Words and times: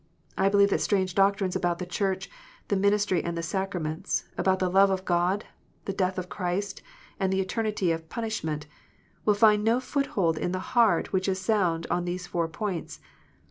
I 0.35 0.49
believe 0.49 0.71
that 0.71 0.81
strange 0.81 1.13
doctrines 1.13 1.55
about 1.55 1.77
the 1.77 1.85
Church, 1.85 2.27
the 2.69 2.75
ministry, 2.75 3.23
and 3.23 3.37
the 3.37 3.43
sacraments, 3.43 4.23
about 4.35 4.57
the 4.57 4.67
love 4.67 4.89
of 4.89 5.05
God, 5.05 5.45
the 5.85 5.93
death 5.93 6.17
of 6.17 6.27
Christ, 6.27 6.81
and 7.19 7.31
the 7.31 7.39
eternity 7.39 7.91
of 7.91 8.09
punishment, 8.09 8.65
will 9.25 9.35
find 9.35 9.63
no 9.63 9.79
foothold 9.79 10.39
in 10.39 10.53
the 10.53 10.57
heart 10.73 11.13
which 11.13 11.27
is 11.29 11.39
sound 11.39 11.85
on 11.91 12.05
these 12.05 12.25
four 12.25 12.47
points. 12.47 12.99